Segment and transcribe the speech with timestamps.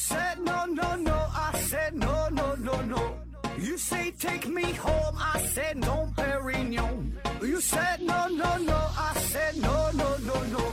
[0.00, 3.18] said no no no, I said no no no no.
[3.58, 7.12] You say take me home, I said no, Perignon.
[7.42, 10.72] You said no no no, I said no no no no,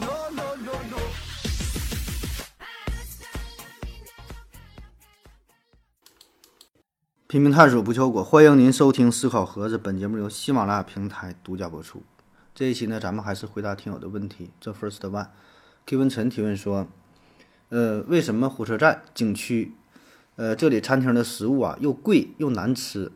[0.00, 0.98] no no no no.
[7.26, 9.76] 拼命探索不求果，欢迎您收听思考盒子。
[9.76, 12.02] 本节目由喜马拉雅平台独家播出。
[12.54, 14.50] 这一期呢，咱们还是回答听友的问题。
[14.58, 16.88] 这 first one，K 文晨提问说，
[17.70, 19.72] 呃，为什么火车站、景区，
[20.36, 23.12] 呃，这里餐厅的食物啊又贵又难吃？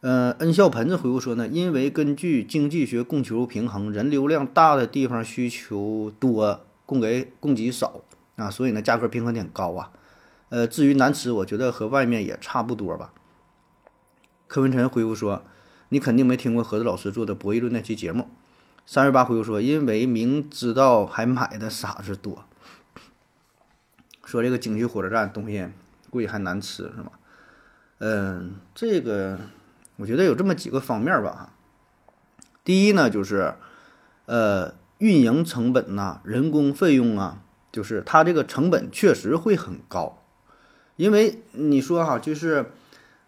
[0.00, 8.02] 呃，恩笑盆子回复说呢，因为根据经济学供求平衡，人流量大的地方需求多，供给供给少
[8.36, 9.90] 啊，所以呢价格平衡点高啊。
[10.50, 13.14] 呃，至于难吃，我觉得和外面也差不多吧。
[14.46, 15.42] 柯文晨回复说
[15.88, 18.28] ：“你肯定没听过盒子老师做的博弈论那期节目。”
[18.84, 22.44] 三十八回复说：“因为明知道还买的傻子多。”
[24.34, 25.68] 说这个景区火车站东西
[26.10, 27.12] 贵还难吃是吗？
[27.98, 29.38] 嗯，这个
[29.94, 31.52] 我觉得有这么几个方面吧。
[32.64, 33.54] 第一呢，就是
[34.26, 40.20] 呃运营成本呐、人工费用啊，就是它这个成本确实会很高。
[40.96, 42.72] 因为你说哈，就是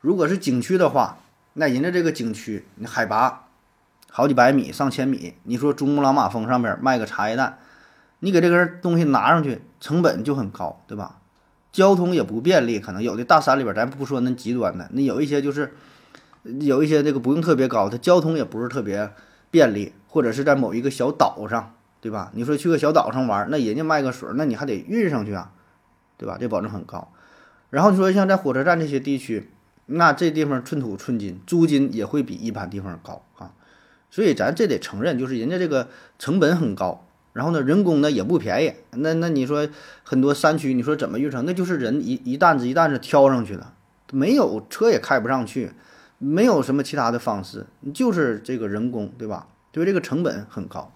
[0.00, 1.18] 如果是景区的话，
[1.52, 3.46] 那人家这个景区，你海拔
[4.10, 7.60] 好几百米、上千米，你说珠穆朗玛峰上边卖个茶叶蛋，
[8.18, 11.20] 你给这根东西拿上去，成本就很高，对吧？
[11.72, 15.74] 交通也不便利，可能有的大山里边，咱不说那极端的，那有一些就是
[16.60, 19.10] 有一些这个不用特别高，它交通也不是特别
[19.50, 22.30] 便利，或者是在某一个小岛上，对吧？
[22.34, 25.52] 你说去个小岛上玩，那人家卖个水，那你还得运上去啊，
[26.16, 26.38] 对吧？
[26.40, 27.12] 这保证很高。
[27.68, 29.50] 然后你说像在火车站这些地区，
[29.84, 33.52] 那这地方寸土寸金，租金也会比一般地方高啊，
[34.10, 37.05] 所以咱这得承认，就是人家这个成本很高，
[37.36, 38.72] 然后呢，人工呢也不便宜。
[38.92, 39.68] 那那你说
[40.02, 41.44] 很多山区，你说怎么运城？
[41.44, 43.74] 那就是人一一担子一担子挑上去了，
[44.10, 45.72] 没有车也开不上去，
[46.16, 49.48] 没有什么其他的方式，就是这个人工，对吧？
[49.70, 50.90] 对这个成本很高。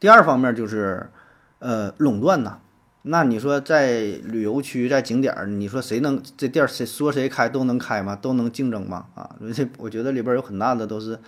[0.00, 1.10] 第二方面就是
[1.58, 2.60] 呃垄断呐。
[3.02, 8.16] 那你说在旅游区在景点，你说谁能这店儿谁说谁开都能开吗？
[8.16, 9.06] 都能竞争吗？
[9.14, 11.18] 啊，这我觉得里边有很大的都是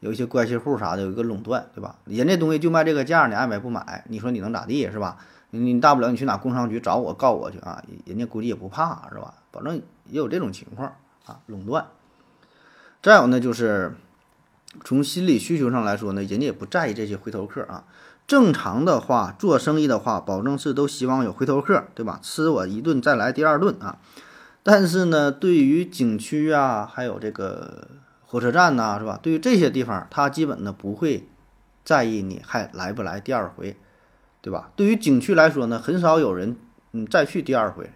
[0.00, 1.96] 有一些关系户啥的，有一个垄断，对吧？
[2.04, 4.04] 人家东西就卖这个价，你爱买不买？
[4.08, 5.16] 你说你能咋地是吧？
[5.50, 9.34] 你大不了你去哪工商局找我告我去啊，人家估计也不怕是吧？
[9.50, 9.76] 保证
[10.06, 10.94] 也有这种情况
[11.24, 11.86] 啊，垄断。
[13.02, 13.94] 再有呢，就是
[14.84, 17.84] 从心理需求上来说呢，人家也不在意这些回头客啊。
[18.26, 22.20] 正常的话，做生意的话，保证是都希望有回头客，对吧？
[22.22, 23.98] 吃我一顿再来第二顿啊。
[24.62, 27.88] 但是呢，对于景区啊，还有这个
[28.30, 29.18] 火车站呐，是吧？
[29.22, 31.26] 对于这些地方，他基本呢不会
[31.82, 33.76] 在意你还来不来第二回，
[34.42, 34.70] 对吧？
[34.76, 36.56] 对于景区来说呢，很少有人
[36.92, 37.90] 嗯再去第二回。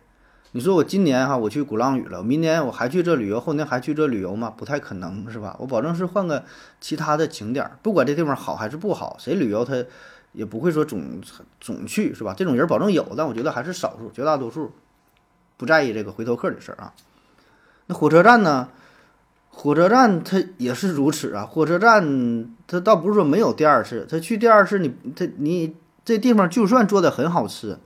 [0.52, 4.52] 你说我今年哈我去鼓浪屿了，明年我还去这旅游，后年还去这旅游吗？
[4.56, 5.54] 不太可能，是吧？
[5.60, 6.44] 我保证是换个
[6.80, 9.84] 其他的景点，不管这地方好还是不好，谁旅游他。
[10.32, 11.20] 也不会说总
[11.60, 12.32] 总去是吧？
[12.34, 14.72] 这种人保证有，但我觉得还是少数，绝大多数
[15.58, 16.94] 不在意这个回头客的事儿啊。
[17.84, 18.70] 那火车站呢？
[19.54, 21.44] 火车站它也是如此啊。
[21.44, 27.78] 火车站它倒不是说没有第二次，他去第二次你他你这地方就算做的很好吃，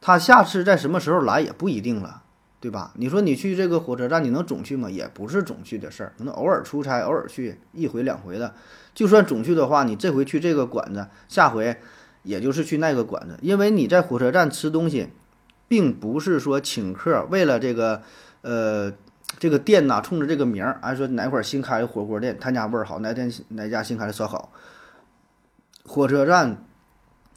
[0.00, 2.22] 他下次在什么时候来也不一定了。
[2.62, 2.92] 对吧？
[2.94, 4.88] 你说你去这个火车站，你能总去吗？
[4.88, 8.54] 也不是总去的事儿，可能偶尔出差，偶尔去一回两回的。
[8.94, 11.76] 就算总去的话，你这回去这个馆子，下回
[12.22, 13.36] 也就是去那个馆子。
[13.42, 15.08] 因为你在火车站吃东西，
[15.66, 18.02] 并不是说请客，为了这个，
[18.42, 18.92] 呃，
[19.38, 24.52] 这个店呐，冲着这个名儿，还说哪块新开的火锅店，他家味儿好，哪天哪家新开的烧烤。
[25.84, 26.64] 火车站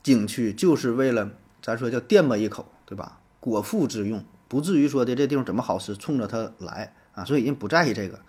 [0.04, 3.20] 景区就是为了咱说叫垫吧一口，对吧？
[3.40, 4.24] 果腹之用。
[4.48, 8.20] 不至于说的这地方怎么好吃，冲着他来啊，所以人不在意这个。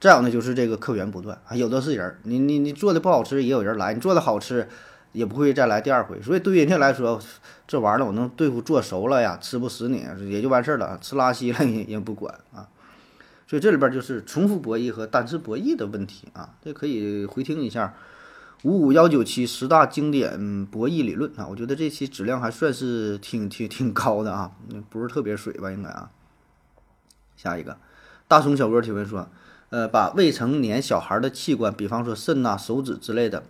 [0.00, 4.68] 再有呢，就是这个客源不断啊，有的是人，你你你做的不好吃也有人来，你做的好吃
[5.10, 6.22] 也不会再来第二回。
[6.22, 7.20] 所以对于人家来说，
[7.66, 12.68] 这玩意儿我能对付做熟了呀，吃不死你也就完事儿了，吃拉稀了人也不管啊。
[13.46, 17.94] 所以这里边就是重复博弈和单次博弈的问题啊，这可以回听一下。
[18.62, 24.52] 五五幺九七十大经典博弈理论啊，我觉得这期质量还算是挺挺挺高的啊，
[24.88, 25.70] 不是特别水吧？
[25.70, 26.10] 应该啊。
[27.36, 27.76] 下一个，
[28.26, 29.28] 大松小哥提问说，
[29.68, 33.42] 呃，把未成年小孩的器官，比方说肾呐、手指之类的，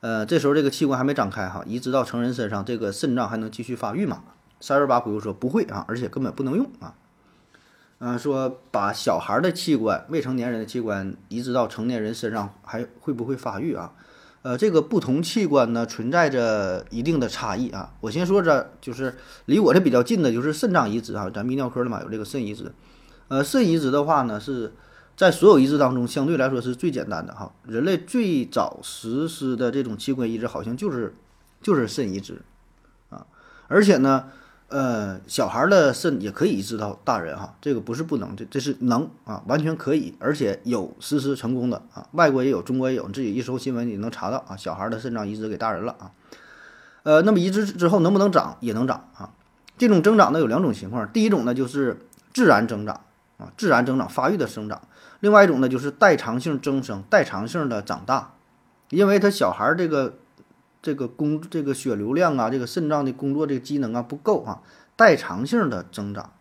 [0.00, 4.22] 呃，这时候这个器官还没长开哈，移植到成人身上，这个肾脏还能继续发育吗？
[4.60, 6.92] 三十八回复说不会啊，而且根本不能用啊。
[8.04, 13.92] 嗯，说把小孩的器官、未成年人的器官移植到成年人身上，还会不会发育啊？
[14.42, 17.94] 呃，这个不同器官呢存在着一定的差异啊。
[18.00, 19.14] 我先说着，就是
[19.44, 22.72] 离我这比较近的，就是肾脏移植啊，咱泌尿科的嘛有这个肾移植。
[23.28, 24.72] 呃，肾移植的话呢，是
[25.16, 27.54] 在所有移植当中相对来说是最简单的哈。
[27.68, 31.14] 人类最早实施的这种器官移植，好像就是
[31.60, 32.42] 就是肾移植
[33.10, 33.24] 啊，
[33.68, 34.24] 而且呢。
[34.72, 46.10] 呃，小孩的肾也可以移植到大人哈，这个不是不能，这这是能啊，完全可以，而且有实施成功的啊，外国也有，中国也有，你自己一搜新闻你能查到啊，小孩的肾脏移植给大人了啊。
[47.02, 48.56] 呃，那么移植之后能不能长？
[48.60, 49.28] 也能长啊。
[49.76, 51.98] 这种增长呢有两种情况，第一种呢就是
[52.32, 52.98] 自然增长
[53.36, 54.78] 啊，自然增长发育的生长；
[55.20, 58.32] 另外一种呢就是代偿性增生，代偿性的长大，
[58.88, 60.14] 因为他小孩这个。
[60.82, 64.60] 这个工这个血流量啊，这个肾脏的工作这个机能啊不够啊，
[64.96, 66.32] 代偿性的增长，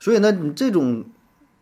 [0.00, 1.04] 所以呢，你这种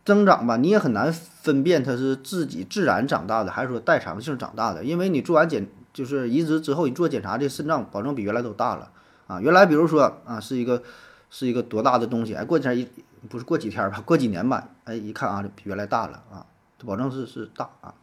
[0.05, 8.91] 增长吧，你也很难分辨它是自己自然长大的，还是说代偿性长大的，因为你做完检就是移植之后，你做检查，这肾脏保证比原来都大了
[9.27, 9.41] 啊。
[9.41, 10.81] 原来比如说啊，是一个
[11.29, 12.87] 是一个多大的东西，哎，过几天一
[13.27, 16.45] 不是过几天吧，过几年吧，哎，一看啊，比原来大了啊，
[16.85, 17.93] 保证是是大啊。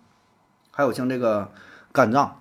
[0.71, 1.51] 还有像这个
[1.93, 2.41] 肝脏。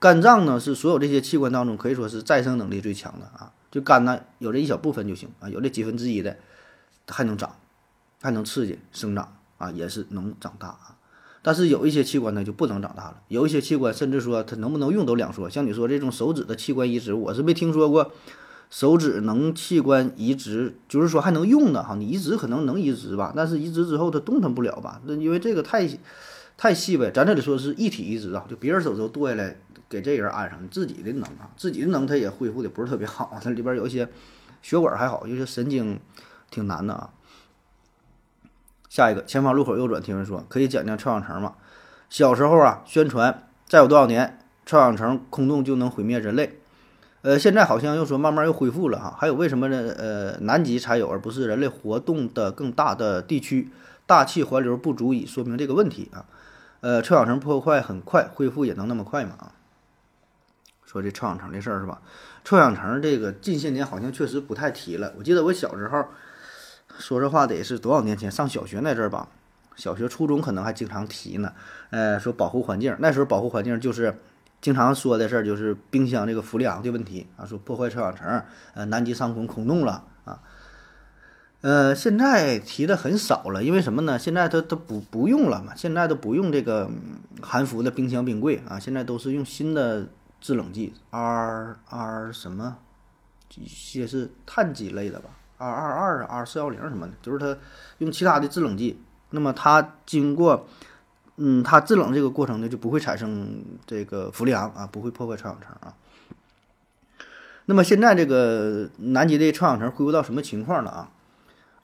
[0.00, 6.36] 肝脏呢是所有这些器官当中可以说是再生能力最强的啊，就肝呢有这一小部分就行啊，有这几分之一的
[7.08, 7.56] 还能长，
[8.22, 10.94] 还能刺激生长啊，也是能长大啊。
[11.42, 15.48] 但是有一些器官呢就不能长大了，有一些器官甚至说它能不能用都两说。
[15.48, 18.12] 像你说这种手指的器官移植，我是没听说过
[18.70, 21.94] 手指能器官移植，就是说还能用的哈。
[21.94, 25.00] 你移植可能能移植吧，但是移植之后它动弹不了吧？
[25.04, 25.88] 那因为这个太
[26.58, 27.10] 太细呗。
[27.10, 29.56] 咱这里说是一体移植啊，就别人手头剁下来。
[29.90, 34.06] 给这人安上，自己的能啊，自己的能他也恢复的不是特别好，它里边有一些
[34.60, 35.98] 血管还好，有些神经
[36.50, 37.08] 挺难的啊。
[38.90, 41.54] 下一个前方路口右转，提问说可以讲讲臭氧层吗？
[42.10, 46.58] 小时候啊，宣传再有多少年臭氧层空洞就能毁灭人类，
[47.22, 49.16] 呃，现在好像又说慢慢又恢复了哈。
[49.18, 49.94] 还有为什么呢？
[49.96, 53.70] 呃，南极才有，而不是人类活动的更大的地区，
[54.04, 56.26] 大气环流不足以说明这个问题啊。
[56.80, 59.34] 呃，臭氧层破坏很快，恢复也能那么快吗？
[59.38, 59.52] 啊？
[60.84, 62.00] 说这臭氧层的事儿是吧？
[62.44, 65.12] 臭氧层这个近些年好像确实不太提了。
[65.18, 66.06] 我记得我小时候，
[66.98, 69.28] 说这话得是多少年前上小学那阵儿吧，
[69.76, 71.52] 小学、初中可能还经常提呢。
[71.90, 74.16] 呃，说保护环境，那时候保护环境就是
[74.62, 78.42] 经常说的事儿，就是冰箱这个氟利昂的问题啊，说破坏臭氧层，
[78.74, 80.40] 呃，南极上空空洞了啊。
[81.60, 84.18] 呃，现在提的很少了，因为什么呢？
[84.18, 86.90] 现在它它不不用了嘛，现在都不用这个
[87.42, 90.06] 含氟的冰箱冰柜啊，现在都是用新的。
[90.40, 92.78] 制冷剂 R R 什么，
[93.56, 97.58] 一些是碳基类的吧，R 二二啊，R 四幺零什么的，就是它
[97.98, 99.00] 用其他的制冷剂，
[99.30, 100.68] 那么它经过，
[101.38, 105.92] 嗯，它制冷这个过程呢，就不会产生这个氟利昂啊，不会破坏臭氧层啊。
[107.64, 111.10] 那么现在这个南极的臭氧层恢复到什么情况了啊？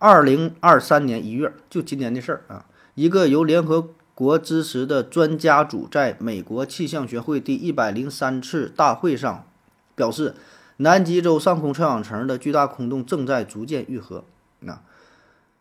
[0.05, 9.47] 二零二三年一月，就今年的事儿啊，一个由联合国支持的专家组在美国气象学会第一百零三次大会上
[9.95, 10.35] 表示，
[10.77, 14.27] 南极洲上空臭氧层的巨大空洞正在逐渐愈合，
[14.67, 14.83] 啊，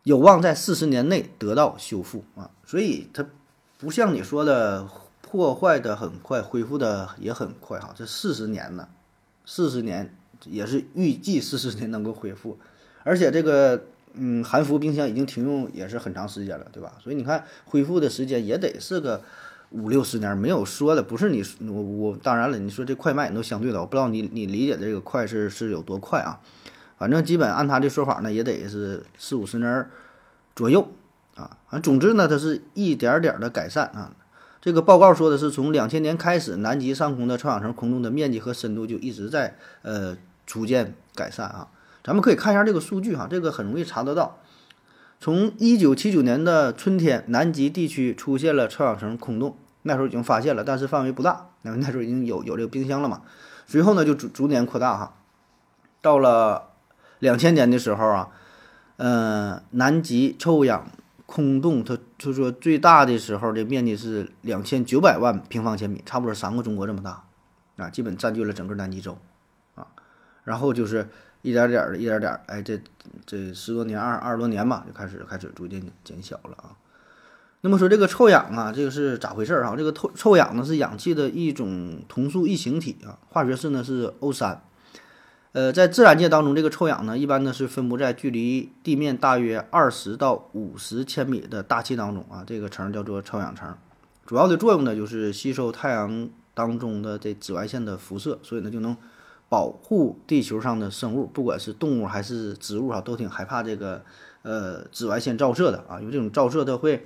[0.04, 2.52] 有望在四十年内得到修复啊。
[2.66, 3.26] 所以它
[3.80, 4.86] 不像你说的
[5.22, 7.94] 破坏的很快，恢复的也很快哈。
[7.96, 8.90] 这四十年呢，
[9.46, 12.60] 四十年也是预计四十年能够恢复，
[13.06, 13.86] 而且这个。
[14.16, 16.94] 嗯，含氟冰箱已经停用也是很长时间了，对吧？
[17.04, 19.22] 所以你看恢复的时间也得是个
[19.72, 26.40] 五六十年，没有说的不是你我我当然了，你说这快慢也都相对的，我不知道你你理解的这个快是是有多快啊？
[26.98, 29.90] 反正基本按他这说法呢，也得是四五十年
[30.56, 30.92] 左右
[31.36, 31.58] 啊。
[31.68, 34.16] 反正总之呢，它是一点点的改善啊。
[34.62, 40.16] 这个报告说的是从两千年开始，南极上空的臭氧层空洞的面积和深度就一直在呃
[40.46, 41.68] 逐渐改善啊。
[42.04, 44.40] 咱们可以看一下这个数据哈，这个很容易查得到。
[45.22, 51.52] 从一九七九年的春天，南极地区出现了臭氧层空洞，那时候已经发现了，但是范围不大。
[51.62, 53.22] 那那时候已经有有这个冰箱了嘛。
[53.66, 55.16] 随后呢，就逐逐年扩大哈。
[56.02, 56.72] 到了
[57.20, 58.30] 两千年的时候啊，
[58.98, 60.92] 呃，南极臭氧
[61.26, 67.24] 空洞它就说最大的时候的面积是两千九百万平方千米，差不多三个中国这么大
[67.78, 69.18] 啊，基本占据了整个南极洲
[69.76, 69.88] 啊。
[70.44, 71.08] 然后就是。
[71.44, 72.82] 一点点的，一点点，哎，这
[73.26, 76.74] 这十多年，二二十多年吧，就开始开始逐渐减小了啊。
[77.62, 79.76] 那么说这个臭氧啊，这个是咋回事儿啊？
[79.78, 84.64] 这个臭臭氧呢是氧气的一种同素异形体啊，化学式呢是 O 三。
[85.52, 93.78] 呃，在自然界当中，这个臭氧呢一般呢是分布在距离地面大约二十到五十千米的大气当中啊，这个层叫做臭氧层。
[94.26, 98.98] 主要的作用呢就是吸收太阳当中的这紫外线的辐射，所以呢就能
[99.54, 104.04] 保护地球上的生物，不管是动物还是植物啊，都挺害怕这个
[104.42, 107.06] 呃紫外线照射的啊，因为这种照射它会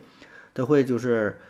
[0.54, 1.42] 它会就是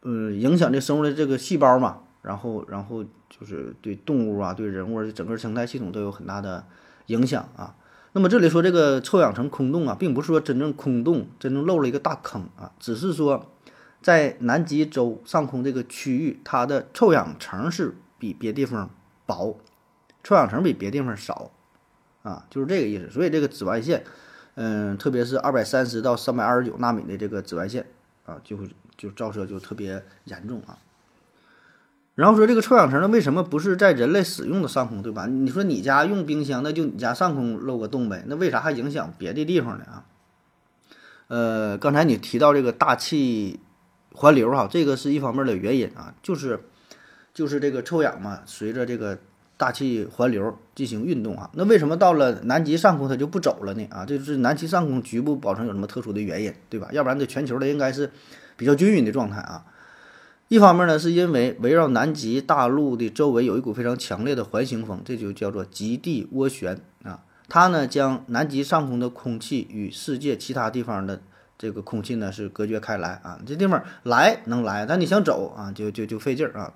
[0.00, 6.64] 嗯影响这生物的这个细胞嘛，然后然后就是对动物啊、对人物整个生态系统都有很大的
[7.08, 7.74] 影响啊。
[8.14, 13.52] 那么这里说这个臭氧层空洞啊，并不是说真正空洞，真正漏了一个大坑啊，只是说
[14.00, 18.88] 在南极洲上空这个区域，它的臭氧层是比别地方
[19.26, 19.58] 薄，
[20.22, 21.50] 臭氧层比别地方少
[22.22, 23.10] 啊，就是这个意思。
[23.10, 24.04] 所以这个紫外线，
[24.54, 27.86] 嗯，特别是二百三十到三百二十九纳米的这个紫外线
[28.24, 30.78] 啊，就会就照射就特别严重啊。
[32.14, 35.26] 然后说这个臭氧层呢，为什么不是在人类使用的上空，对吧？
[35.26, 39.84] 你说你家用冰箱，那就你家上空漏个洞呗，那为啥还影响别的地方呢？
[39.86, 40.04] 啊？
[41.28, 43.60] 呃，刚才你提到这个大气
[44.12, 46.60] 环流哈，这个是一方面的原因啊，就是
[47.32, 49.18] 就是这个臭氧嘛，随着这个
[49.62, 51.48] 大气环流进行运动啊。
[51.54, 53.86] 那为什么到了南极上空它就不走了呢？
[53.92, 56.88] 啊，这就是南极上空局部保存有什么特殊的原因，对吧？
[56.90, 58.10] 要不然这全球的应该是
[58.56, 59.64] 比较均匀的状态啊。
[60.48, 67.22] 一方面呢，是因为围绕南极大陆的周围有一股非常强烈的环形风，这就叫做极地涡旋啊。
[67.48, 71.22] 它呢将南极上空的空气与世界其他地方的
[71.56, 73.38] 这个空气呢是隔绝开来啊。
[73.46, 76.74] 这地方来能来，但你想走啊，就就就费劲儿啊。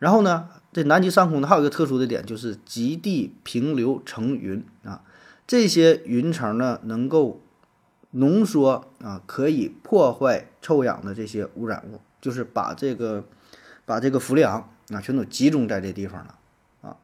[0.00, 5.00] 然后呢，这南极上空呢还有一个特殊的点，就是极地平流层云啊。
[5.46, 7.40] 这些云层呢能够
[8.10, 12.00] 浓缩啊，可以破坏臭氧的这些污染物。
[12.20, 13.22] 就是把这个，
[13.84, 16.38] 把这个氟利昂啊全都集中在这地方了
[16.80, 16.96] 啊，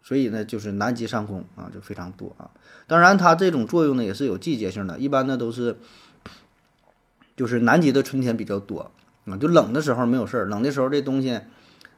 [0.00, 2.48] 所以呢，就是南极上空啊就非常多啊。
[2.86, 5.76] 当然，它这种作用呢也是有季节性的，一般呢都是，
[7.36, 8.92] 就是南极的春天比较多
[9.24, 11.40] 啊，就冷的时候没有事儿，冷的时候这东西，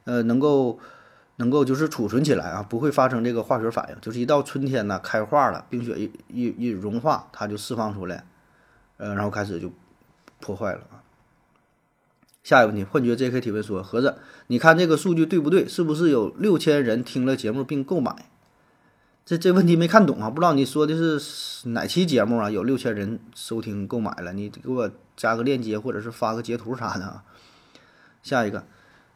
[0.05, 0.79] 呃，能够
[1.37, 3.97] 能够就是储存起来啊，不会发生这个化学反应。
[4.01, 8.25] 就是一到春天呢，开化了，冰雪一一一融化，它就释放出来，
[8.97, 9.71] 呃，然后开始就
[10.39, 11.01] 破坏了啊。
[12.43, 13.39] 下一个问题，幻觉 J.K.
[13.39, 15.65] 提问说：“盒子，你看这个数据对不对？
[15.65, 18.29] 是不是有六千人听了节目并购买？
[19.25, 22.51] 这这问题没看懂啊，不知道你说的是哪期节目啊？
[22.51, 27.23] 有六千人收听购买了，你给我加个链接或者是发个截图啥的啊。”
[28.21, 28.65] 下一个，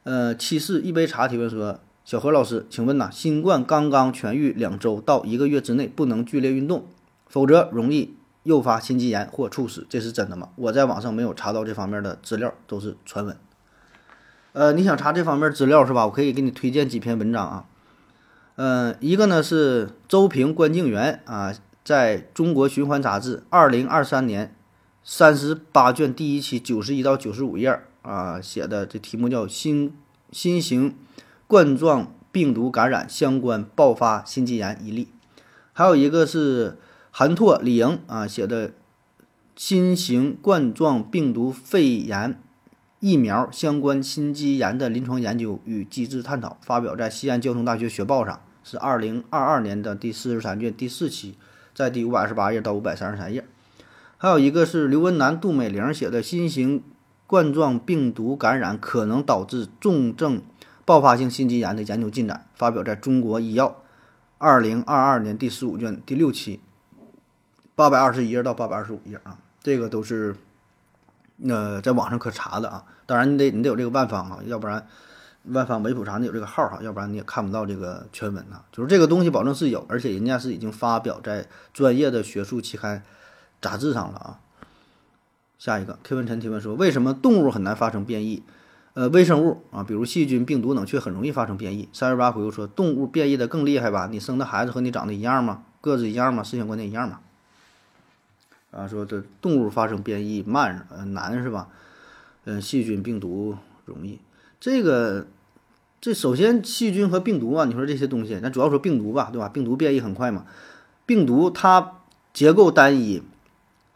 [0.03, 6.87] 呃，七四一杯茶提问说：“小何老师，请问呐，新冠刚刚痊愈两周到一个月之内不能剧烈运动，
[7.27, 10.47] 否则容易。”诱发心肌炎或猝死，这是真的吗？
[10.55, 13.35] 我在网上没有查到这方面的资料，都是传闻。
[14.53, 16.05] 呃，你想查这方面资料是吧？
[16.05, 17.65] 我可以给你推荐几篇文章啊。
[18.55, 24.55] 嗯，一个呢是周平、关敬元啊，在中国循环杂志二零二三年
[25.03, 29.93] 三十八卷第一期九十一到九十五页啊写的，这题目叫“新
[30.31, 30.95] 新型
[31.47, 35.07] 冠状病毒感染相关爆发心肌炎一例”，
[35.73, 36.77] 还有一个是。
[37.09, 38.73] 韩拓、李莹啊写的
[39.55, 42.39] 新型冠状病毒肺炎
[42.99, 51.35] 疫苗相关心肌炎的临床研究与机制探讨，发表在西安交通大学学报上，是二零二二年的第四十三卷第四期，
[51.73, 53.43] 在第五百二十八页到五百三十三页。
[54.17, 56.83] 还有一个是刘文南、杜美玲写的新型
[57.25, 60.43] 冠状病毒感染可能导致重症
[60.87, 63.83] 爆发性心肌炎的研究进展，发表在中国医药
[64.37, 66.61] 二零二二年第十五卷第六期。
[67.75, 70.33] 八百二十一页到八百二十五页啊，这个都是，
[71.43, 72.85] 呃，在网上可查的啊。
[73.05, 74.87] 当然，你得你得有这个万方啊，要不然
[75.43, 78.61] 万方没普查你有这个号哈，要不然你也看不到这个全文呐。
[78.71, 83.03] 就是这个东西保证是有，而且人家是已经发表在专业的学术期刊
[83.61, 84.39] 杂志上了啊。
[85.59, 88.41] 下一个，K 文晨提问说，为什么动物很难发生变异？
[88.97, 91.87] 呃，微生物啊，比如细菌、病毒等，却很容易发生变异。
[91.93, 94.07] 三十八回复说，动物变异的更厉害吧？
[94.11, 95.65] 你生的孩子和你长得一样吗？
[95.81, 96.41] 个子一样吗？
[96.41, 97.19] 思想观念一样吗？
[98.71, 101.67] 啊，说这动物发生变异慢，呃难是吧？
[102.45, 104.19] 嗯，细菌、病毒容易。
[104.59, 105.27] 这个，
[106.01, 109.47] 这首先细菌和病毒啊，你说这些东西，咱主要说病毒吧，对吧？
[109.47, 110.47] 病毒变异很快嘛。
[111.05, 111.99] 病毒它
[112.33, 113.21] 结构单一，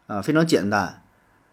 [0.05, 1.00] 啊，非常简单。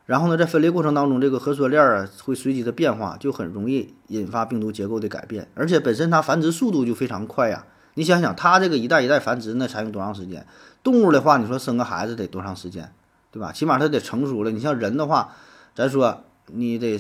[0.09, 5.47] 然后呢，在分裂过程当中，这个核酸链啊会随机的变化，就很容易引发病毒结构的改变。
[5.55, 7.67] 而且本身它繁殖速度就非常快呀。
[7.93, 10.47] 你想想，它这个一代一代繁殖，那才用多长时间？
[10.83, 12.91] 动物的话，你说生个孩子得多长时间？
[13.31, 13.53] 对吧？
[13.53, 14.51] 起码它得成熟了。
[14.51, 15.37] 你像人的话，
[15.75, 16.99] 咱说你得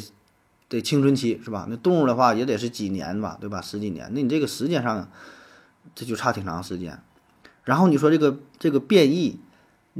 [0.68, 1.66] 得青春期是吧？
[1.70, 3.62] 那动物的话也得是几年吧，对吧？
[3.62, 4.12] 十几年。
[4.12, 5.08] 那你这个时间上，
[5.94, 7.00] 这就差挺长时间。
[7.64, 9.40] 然后你说这个这个变异，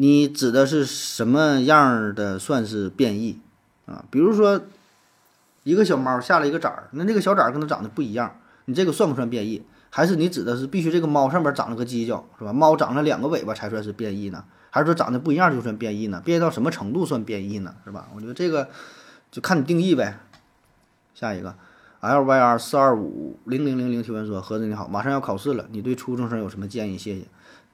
[0.00, 3.40] 你指的是什么样的算是变异
[3.84, 4.04] 啊？
[4.12, 4.60] 比如说
[5.64, 9.60] 一个小猫下了一个崽儿，那那个小崽儿跟它长得不一样，你这个算不算变异？
[9.90, 12.52] 还是你指的是必须这个猫上面长了个犄角，是吧？
[12.52, 14.44] 猫长了两个尾巴才算是变异呢？
[14.70, 16.22] 还是说长得不一样就算变异呢？
[16.24, 17.74] 变异到什么程度算变异呢？
[17.84, 18.08] 是吧？
[18.14, 18.68] 我觉得这个
[19.32, 20.20] 就看你定义呗。
[21.12, 21.56] 下一个
[21.98, 26.96] ，L Y R 四二五零零零零提问说：盒子你好，马上要考试了，你对初中生有什么建议？
[26.96, 27.24] 谢谢。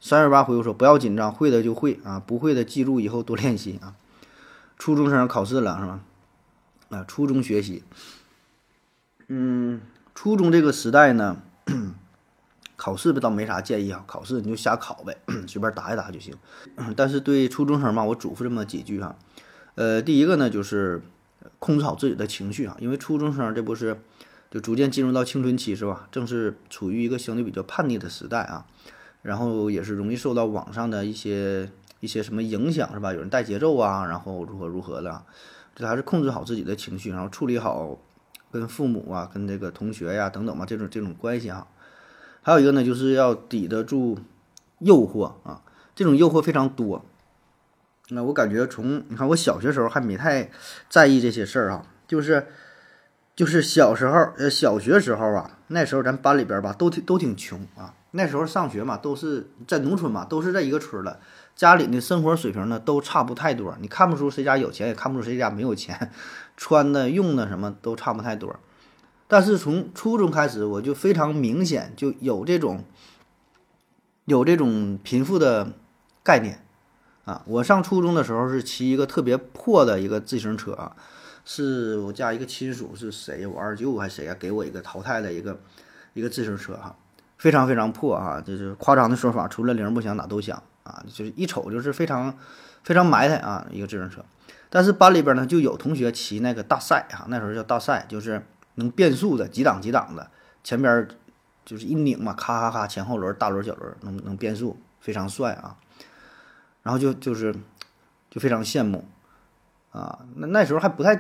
[0.01, 3.95] 三二八回复说：不要紧张，会的就会啊，不会的记住以后多练习啊。
[4.79, 6.01] 初中生考试了是吧？
[6.91, 7.83] 啊，初中学习，
[9.29, 9.81] 嗯，
[10.15, 11.43] 初中这个时代呢。
[12.77, 15.17] 考试倒没啥建议啊，考试你就瞎考呗，
[15.49, 16.35] 随便答一答就行。
[16.95, 19.17] 但是对初中生嘛，我嘱咐这么几句哈。
[19.77, 21.01] 呃，第一个呢就是
[21.59, 24.03] 控制好自己的情绪啊，因为初中生这不是
[24.51, 26.09] 就逐渐进入到青春期是吧？
[26.13, 28.67] 正是处于一个相对比较叛逆的时代啊，
[29.25, 33.11] 然后也是容易受到网上的一些一些什么影响是吧？
[33.15, 35.23] 有人带节奏啊，然后如何如何的，
[35.75, 37.99] 这还是控制好自己的情绪，然后处理好
[38.53, 41.67] 跟父母啊、跟这个同学呀等等吧这种这种关系啊。
[42.43, 44.19] 还有一个呢，就是要抵得住
[44.81, 45.63] 诱惑啊，
[45.95, 47.03] 这种诱惑非常多。
[48.11, 50.51] 那我感觉从你看我小学时候还没太
[50.91, 52.47] 在意这些事儿啊，就是
[53.35, 61.19] 就是小时候呃小学时候啊，那时候咱班里边吧都挺都挺穷啊，那时候上学嘛都是在农村嘛，都是在一个村的，
[61.57, 66.13] 家里的生活水平呢都差不太多，你看不出谁家有钱，也看不出谁家没有钱，
[66.57, 68.55] 穿的用的什么都差不太多。
[69.27, 72.85] 但是从初中开始，我就非常明显就有这种
[74.27, 75.73] 有这种贫富的
[76.23, 76.65] 概念
[77.25, 77.43] 啊！
[77.47, 80.95] 我上初中的时候是骑一个特别破的一个自行车啊，
[81.45, 84.37] 是我家一个亲属是谁我二舅还是谁啊？
[84.39, 85.59] 给我一个淘汰的一个
[86.13, 86.95] 一个自行车哈，
[87.45, 88.41] 非常非常破啊！
[88.41, 91.05] 就是夸张的说法，除了铃不响哪都响啊！
[91.07, 92.35] 就是一瞅就是非常
[92.83, 94.25] 非常埋汰啊一个自行车。
[94.71, 98.43] 但是班里边呢就有同学骑那个大赛啊，那时候叫大赛，就是。
[98.77, 100.29] 能变速的几档几档的，
[100.65, 101.07] 前边
[101.65, 105.77] 就是一拧嘛，咔咔咔，前后轮、大轮、小轮能能变速，非常帅啊。
[106.83, 107.55] 然后就就是
[108.29, 109.05] 就非常羡慕
[109.93, 110.19] 啊。
[110.35, 111.17] 那那时候还不太，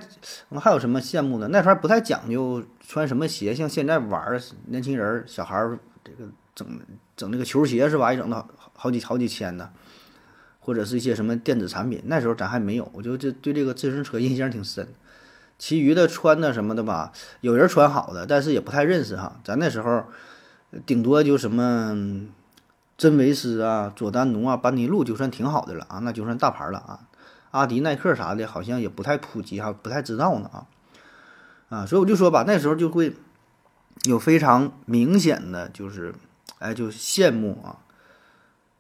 [0.61, 1.47] 还有什么羡慕的？
[1.47, 6.81] 那时候还不太讲究穿什么鞋，像现在玩儿年轻人小孩儿这个整
[7.17, 8.13] 整那个球鞋是吧？
[8.13, 9.71] 一整到好几好几千呢，
[10.61, 12.03] 或者是一些什么电子产品。
[12.05, 14.87] 那时候咱还没有，我就这对这个自行车印象挺深。
[15.57, 19.41] 其余的穿的什么的吧，有人穿好的，但是也不太认识哈。
[19.45, 20.05] 咱那时候
[20.85, 22.27] 顶多就什么
[22.99, 27.01] 真维斯啊、佐丹奴啊、班尼路就算挺好的了啊，那就算大牌了啊。
[27.53, 30.67] 阿迪耐克啥的，好像也不太普及哈，不太知道呢啊
[31.69, 31.87] 啊。
[31.87, 33.15] 所以我就说吧，那时候就会
[34.03, 36.15] 有非常明显的就是，
[36.59, 37.79] 哎，就羡慕啊。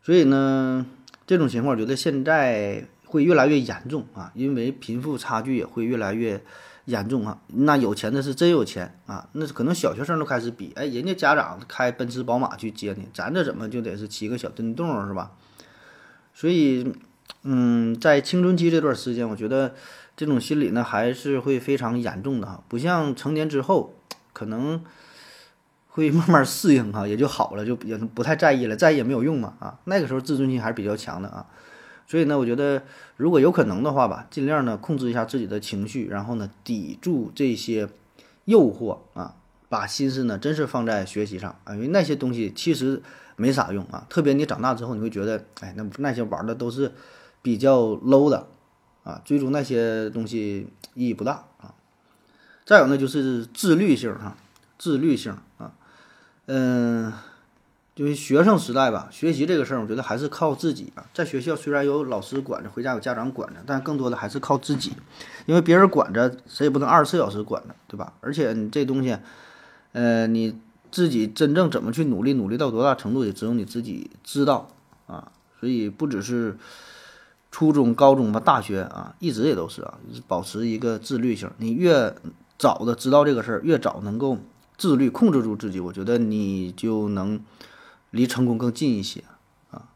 [0.02, 0.84] 所以呢，
[1.26, 2.86] 这种情况，我觉得现在。
[3.06, 6.42] 会越来越严重啊，因为贫富差距也会越来越
[6.86, 7.38] 严重啊。
[7.46, 15.30] 那有钱的是真有钱啊，那可能小学生都开始比，哎，人家家长开奔驰宝马去接你，咱这怎么就得是骑个小电动是吧？
[16.34, 16.92] 所以，
[17.44, 19.76] 嗯，在青春期这段时间，我觉得
[20.16, 23.94] 这种心理呢还是会非常严重的哈，不像成年之后，
[24.32, 24.82] 可能
[25.94, 29.78] 会慢慢适应哈，也就好了，就也不太在意了，在意也没有用嘛啊。
[29.84, 31.46] 那个时候自尊心还是比较强的啊。
[32.08, 32.82] 所以呢，我觉得
[33.16, 37.88] 如果有可能的话吧，尽量呢控制一下自己的情绪，然后呢抵住这些
[38.46, 39.36] 诱惑啊，
[39.68, 43.00] 把心思呢真是放在学习上啊，因为那些东西其实
[43.36, 44.04] 没啥用啊。
[44.10, 46.90] 特别你长大之后，你会觉得，哎，那那些玩的都是
[47.40, 48.48] 比较 low 的
[49.04, 51.72] 啊，追逐那些东西意义不大啊。
[52.64, 54.36] 再有呢就是自律性哈，
[54.76, 55.36] 自律性
[56.46, 57.12] 嗯。
[57.96, 61.06] 就是学生时代吧，学习这个事儿，我觉得还是靠自己啊。
[61.14, 64.94] 在学校虽然有老师管着，回家有家长管着，但更多的还是靠自己，
[65.46, 68.12] 因为别人管着，谁也不能二十四小时管着，对吧？
[68.20, 69.16] 而且你这东西，
[69.92, 70.58] 呃，你
[70.90, 74.68] 自己真正怎么去努力，努力到多大程度，也只有你自己知道
[75.06, 75.30] 啊。
[75.60, 76.58] 所以不只是
[77.52, 79.94] 初中、高中吧，大学啊，一直也都是啊，
[80.26, 81.48] 保持一个自律性。
[81.58, 82.12] 你越
[82.58, 84.36] 早的知道这个事儿，越早能够
[84.76, 87.40] 自律，控制住自己，我觉得你就能。
[88.10, 89.24] 离成功更近一些
[89.72, 89.90] 啊，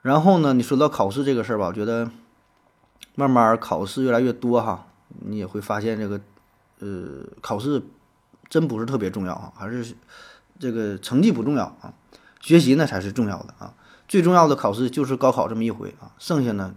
[0.00, 2.10] 然后呢，你说到考试这个事儿吧，我觉得
[3.14, 4.86] 慢慢考试越来越多哈，
[5.20, 6.18] 你也会发现这个
[6.78, 7.82] 呃，考试
[8.48, 9.94] 真不是特别重要啊，还是
[10.58, 11.92] 这个成绩不重要啊，
[12.40, 13.74] 学习呢才是重要的啊，
[14.08, 16.74] 最重要的考试就是高考这么一回啊，剩下呢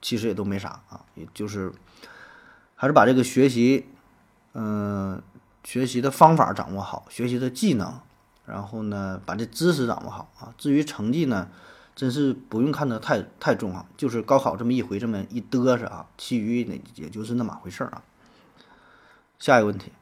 [0.00, 1.72] 其实也都没啥啊，也就是
[2.76, 3.86] 还是把这个学习
[4.54, 5.20] 嗯
[5.64, 8.00] 学习的方法掌握好，学习的技能。
[8.46, 10.52] 然后呢，把这知识掌握好啊。
[10.58, 11.46] 至于成绩呢，
[11.94, 18.02] 真是不用看得太太重啊，就是高考这么一回，这么一嘚瑟啊，其余那也就是那么回事儿啊。
[19.38, 19.92] 下一个问题，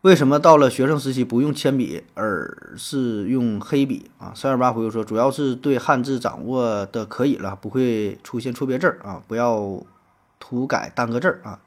[0.00, 4.32] 为什么到了学生时期不用铅笔，而是用黑笔啊？
[4.34, 9.84] 三二八回复说，主要是对汉字掌握的可以了，不会出现错别字啊，不要
[10.40, 11.60] 涂改单个字儿啊，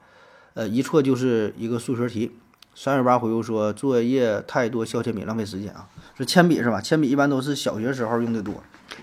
[0.54, 2.36] 呃，一错就是一个数学题。
[2.78, 5.88] 三二八回复说，作业太多，削铅笔浪费时间啊。
[6.14, 6.78] 说铅笔是吧？
[6.78, 8.54] 铅笔一般都是小学时候用的多，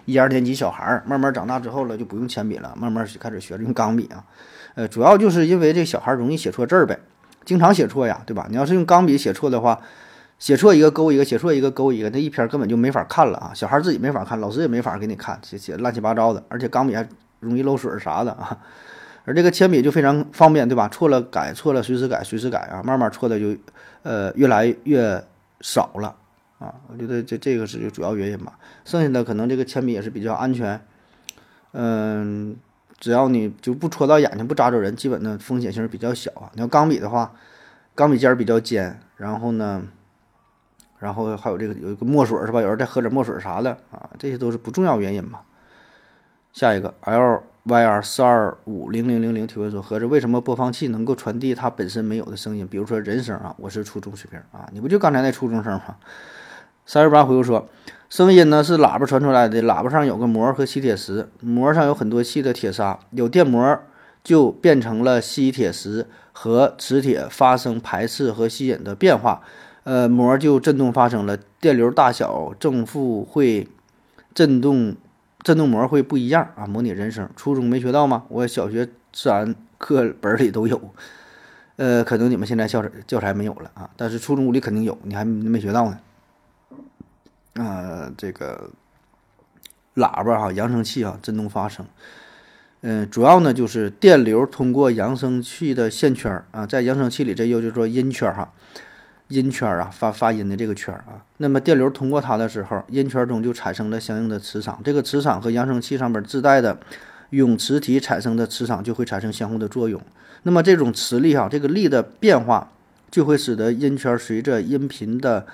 [0.05, 4.23] 一二年级小孩儿慢慢长大之后了就不用铅笔了，慢慢开始学着用钢笔啊。
[4.75, 6.99] 呃，主要就是因为这小孩容易写错字儿呗。
[7.45, 8.45] 经常写错呀，对吧？
[8.47, 9.81] 你要是用钢笔写错的话，
[10.37, 13.51] 写错一个勾一个，写错一个勾一个，那一篇根本就没法看了啊！
[13.55, 17.09] 小孩自己没法看，老师也没法给你看，写写乱七八糟的，而且钢笔还
[17.39, 18.55] 容易漏水啥的啊。
[19.25, 20.87] 而这个铅笔就非常方便，对吧？
[20.89, 22.81] 错了改，错了随时改，随时改啊！
[22.83, 23.55] 慢慢错的就
[24.03, 25.23] 呃越来越
[25.61, 26.15] 少了
[26.59, 26.75] 啊！
[26.87, 28.57] 我觉得这这个是主要原因吧。
[28.85, 30.79] 剩下的可能这个铅笔也是比较安全，
[31.71, 32.55] 嗯。
[32.99, 36.49] 只要你就不戳到眼睛，不扎着人，基本的风险性比较小啊。
[36.53, 37.33] 你要钢笔的话，
[37.93, 39.83] 钢笔尖儿比较尖，然后呢，
[40.99, 42.61] 然后还有这个有一个墨水是吧？
[42.61, 45.41] 有人再喝点墨水啥的啊，这些都是不重要原因嘛。
[46.53, 52.67] 下一个 L Y R 四二五零零零零提问说：合着为什么播放器能够传递它本身没有的声音？
[52.67, 55.95] 比如说人声啊，我是初中水平啊，你不就刚才那初中生吗？
[56.85, 57.69] 三十八回复说。
[58.09, 63.79] 声音呢是喇叭传出来的，喇叭上有个膜和吸铁石，膜上有很多细的铁砂，有电膜
[64.23, 69.41] 就变成了吸铁石和磁铁发生排斥和吸引的变化，
[69.83, 73.67] 呃，膜就振动发生了，电流大小正负会
[74.35, 74.95] 振动，
[75.43, 76.65] 振动膜会不一样啊。
[76.65, 78.25] 模拟人声，初中没学到吗？
[78.29, 80.93] 我小学自然课本里都有，
[81.75, 85.99] 呃，可能你们现在教材教材没有了啊，但是初中物理肯定有，你还没学到呢。
[87.55, 88.71] 啊，这个
[89.95, 91.85] 喇叭哈，扬声器啊，振动发声。
[92.81, 98.51] 嗯，主要呢就是电流通过扬声器的线圈啊，在扬声器里这又就说音圈哈，
[99.33, 101.25] 音圈啊，发发音的这个圈啊。
[101.37, 106.77] 那么电流通过它的时候，音圈中就产生了相应的磁场，这个磁场和扬声器上面自带的
[107.31, 109.99] 永磁体产生的磁场就会产生相互的作用。
[110.43, 112.71] 那么这种磁力哈，这个力的变化
[113.09, 115.45] 就会使得音圈随着音频的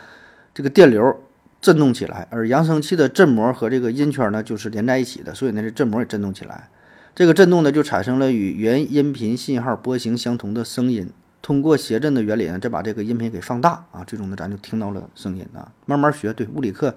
[0.54, 1.22] 这个电流。
[1.62, 6.70] 振动起来，而扬声器的振膜和这个音圈呢，就是连在一起的，所以呢，这振膜也振动起来。
[7.14, 11.10] 这个振动呢，就产生了与原音频信号波形相同的声音。
[11.42, 15.72] 通过谐振的原理呢，再把这个音频给放大啊，最终呢，咱就听到了声音啊。
[15.86, 16.96] 慢慢学，对物理课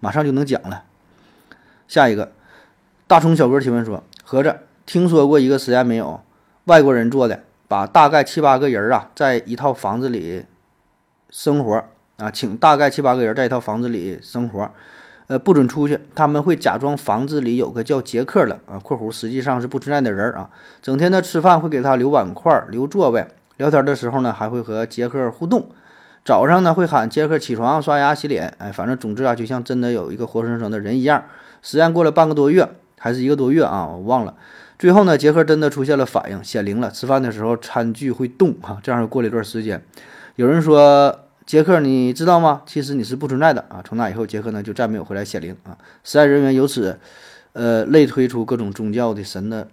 [0.00, 0.84] 马上就能讲了。
[1.88, 2.32] 下一个，
[3.06, 6.20] 大葱小哥提问说：合着听说过一个实验没有？
[6.64, 10.44] 外国人做的，把大概七八个人啊，在一套房子里
[11.30, 11.84] 生活。
[12.16, 14.70] 啊，请大概七八个人在一套房子里生活，
[15.28, 15.98] 呃，不准出去。
[16.14, 20.50] 他们会假装房子里有个叫杰克的啊（括弧实际上是不存在的人啊），
[20.82, 23.26] 整天的吃饭会给他留碗筷、留座位，
[23.60, 25.68] 聊天的时候呢还会和杰克互动。
[26.24, 31.24] 早上呢会喊杰克起床、刷牙、洗脸，哎，反正总之啊，就像真的有一个活生生的人一样。
[31.60, 32.66] 实验过了半个多月，
[32.98, 34.34] 还是一个多月啊，我忘了。
[34.78, 36.90] 最后呢，杰克真的出现了反应，显灵了。
[36.90, 39.84] 吃饭的时候餐具会动啊，这样又过了一段时间。
[40.36, 41.20] 有人说。
[41.46, 42.62] 杰克，你知道吗？
[42.64, 43.82] 其实你是不存在的啊！
[43.84, 45.76] 从那以后，杰克呢就再没有回来显灵啊。
[46.04, 46.96] 实验人员由此，
[47.54, 49.66] 呃，类推出各种宗教的神的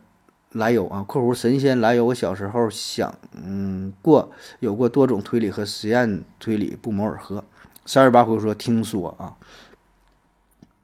[0.57, 1.03] 来由啊。
[1.07, 7.43] （括弧神仙来由）我小时候想，嗯，过有过多种推理和实验推理不谋而合。
[7.85, 9.37] 三二八回说听说啊，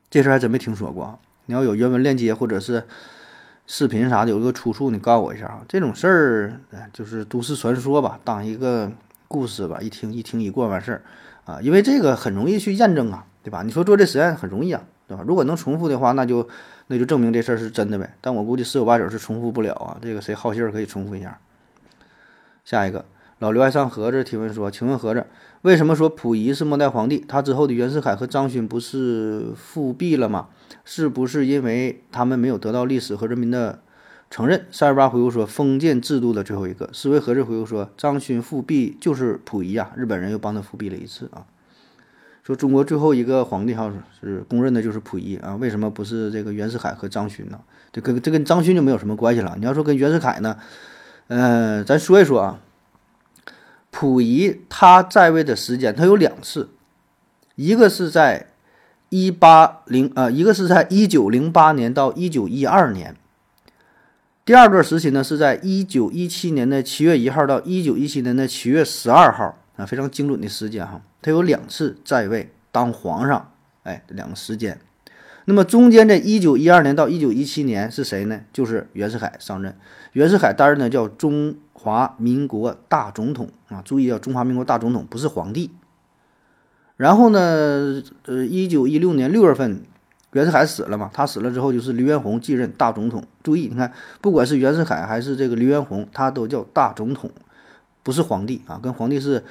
[0.09, 1.19] 这事还真没听说过。
[1.47, 2.85] 你要有原文链接或者是
[3.67, 5.61] 视频啥的，有一个出处，你告诉我一下啊。
[5.67, 6.59] 这种事儿，
[6.93, 8.91] 就是都市传说吧，当一个。
[9.25, 11.01] 故事吧，一听一听一过完事儿，
[11.45, 13.63] 啊，因为这个很容易去验证啊，对吧？
[13.63, 15.23] 你说做这实验很容易啊，对吧？
[15.27, 16.47] 如果能重复的话，那就
[16.93, 18.15] 那就证明这事儿是真的呗。
[18.21, 19.97] 但我估计十有八九是重复不了啊。
[19.99, 21.39] 这个谁好信儿可以重复一下。
[22.63, 23.03] 下一个
[23.39, 25.25] 老刘爱上盒子提问说：“请问盒子，
[25.63, 27.25] 为什么说溥仪是末代皇帝？
[27.27, 30.49] 他之后的袁世凯和张勋不是复辟了吗？
[30.85, 33.79] 是不是因为他们没有得到历史和人民的？”
[34.29, 41.45] 承认三十八回复说封建制度的最后一个思维和这回复说张勋复辟就是溥仪啊，日本人又帮他复辟了一次啊。
[42.45, 47.57] 说中国最后一个皇帝哈是公认的就是溥仪啊，为什么不是这个袁世凯和张勋呢？
[47.93, 49.55] 这跟这跟张勋就没有什么关系了。
[49.57, 50.57] 你要说跟袁世凯呢，
[51.27, 52.59] 呃，咱说一说啊，
[53.91, 56.71] 溥仪他在位的时间他有两次，
[57.55, 58.47] 一个是在
[59.07, 63.15] 一八零啊，一个是在一九零八年到一九一二年。
[64.43, 70.99] 第二段时期呢，是在一九一七年的七月一号到一九一七年的七月十二号啊，非常精准的时间哈。
[71.23, 74.79] 他有两次在位当皇上，哎，两个时间。
[75.45, 78.41] 那么中间这一九一二年到一九一七年是谁呢？
[78.53, 79.75] 就是袁世凯上任。
[80.13, 85.71] 袁世凯担任的叫中华民国大总统啊，注意啊，中华民国大总统不是皇帝。
[86.95, 89.81] 然后呢，呃，一九一六年六月份，
[90.31, 93.25] 袁世凯死了嘛，他死了之后就是黎元洪继任大总统。
[93.41, 97.29] 注意，你看，不管是袁世凯还是这个黎元洪，他都叫大总统，
[98.01, 99.43] 不是皇帝啊，跟皇帝是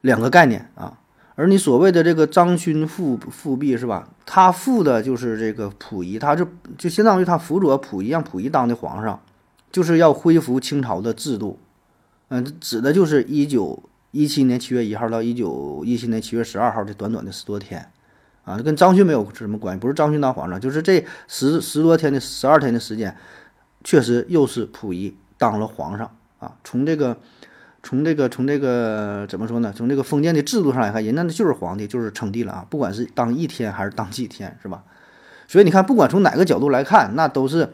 [0.00, 0.98] 两个概念啊。
[1.34, 4.08] 而你所谓的这个张勋复复辟是吧？
[4.26, 6.44] 他复的就是这个溥仪，他就
[6.76, 9.22] 就相当于他辅佐溥仪，让溥仪当的皇上，
[9.70, 11.60] 就是要恢复清朝的制度。
[12.30, 13.80] 嗯，指的就是一九
[14.10, 17.88] 一七年七月一号到一九一七年七月十二号这短短的十多天，
[18.44, 23.16] 啊，跟张勋没有什么关系，不是张勋当皇上，就是这十十多天的十二天的时间，
[23.84, 27.16] 确实又是溥仪当了皇上啊，从这个。
[27.82, 29.72] 从这个从这个怎么说呢？
[29.74, 32.66] 从这个封建的制度上来看，人家那就是皇帝，就是称帝了啊！
[32.68, 34.82] 不管是当一天还是当几天，是吧？
[35.46, 37.70] 所以你看，不管从哪个角度来看，那都是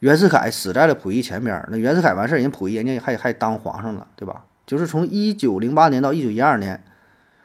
[0.00, 1.66] 袁世凯死在了溥仪前边。
[1.70, 4.44] 那袁世凯完事儿，人溥仪人家还还当皇上了，对吧？
[4.66, 6.84] 就是从一九零八年到一九一二年，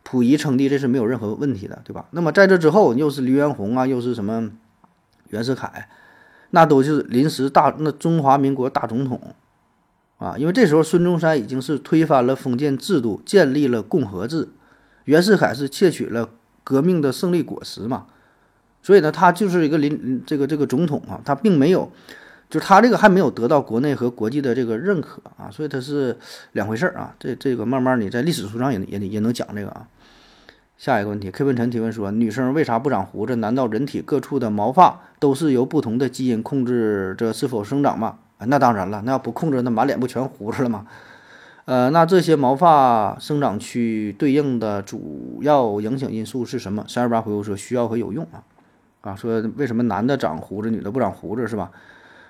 [0.04, 2.06] 溥仪称帝，这是没有任何问题的，对吧？
[2.12, 4.52] 那么在这之后，又是黎元洪啊，又是什么
[5.30, 5.88] 袁世凯，
[6.52, 9.20] 那都是临时大那中华民国大总统。
[10.18, 14.50] 啊，因为这时候孙中山已经是推翻了封建制度，建立了共和制，
[15.06, 16.30] 袁世凯是窃取了
[16.64, 18.08] 革命的胜利果实嘛，
[18.82, 21.92] 所以呢，他就是一个临这个这个总统啊，他并没有，
[22.50, 26.18] 就他这个还没有得到国内和国际的这个认可啊，所以他是
[26.54, 27.14] 两回事儿啊。
[27.20, 29.88] 这这个慢慢你在历史书上也也也能讲这个啊。
[30.78, 33.36] 下一个问题，K 文晨提问说，女生为啥不长胡子？
[33.36, 38.20] 难道人体各处的毛发都是由不同的基因控制着是否生长吗？
[38.38, 40.86] 啊，那当然了，那要不控制，那满脸不全胡子了吗？
[41.66, 46.86] 呃，那这些毛发生长区对应的主要影响因素是什么？
[46.88, 48.44] 三二八回复说需要和有用啊，
[49.02, 51.72] 啊，说为什么男的长胡子，女的不长胡子是吧？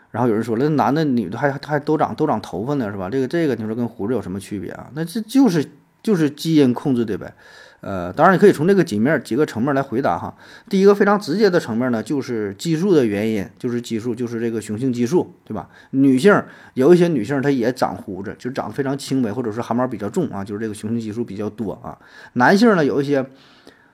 [0.10, 3.10] 然后有人说了，男的女的还还都长都长头发呢是吧？
[3.10, 4.90] 这个这个你说跟胡子有什么区别啊？
[4.96, 5.70] 那这就是
[6.02, 7.34] 就是基因控制的呗。
[7.80, 10.36] 呃，当然你可以从这个几面几个层面来回答哈。
[10.68, 15.70] 第一个非常直接的层面呢，就是激素的原因，就是激素，就是这个雄性激素，对吧？
[15.92, 21.96] 女性有一些女性她也长胡子，就长得非常轻微，或者是汗毛比较重啊，就是这个雄性激素比较多啊。
[22.34, 23.24] 男性呢有一些